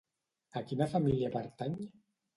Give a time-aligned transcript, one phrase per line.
[0.61, 1.77] A quina família pertany?